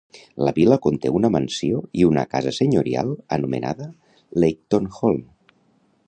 [0.47, 3.89] La vil·la conté una mansió i una casa senyorial anomenada
[4.45, 5.21] Leighton Hall.